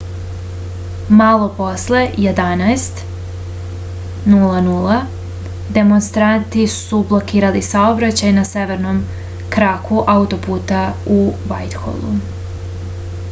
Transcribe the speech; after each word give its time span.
malo 1.17 1.47
posle 1.57 1.99
11:00 2.21 4.95
demonstranti 5.75 6.65
su 6.77 7.01
blokirali 7.11 7.61
saobraćaj 7.67 8.33
na 8.39 8.45
severnom 8.53 9.03
kraku 9.57 9.99
autoputa 10.15 10.81
u 11.17 11.19
vajtholu 11.53 12.15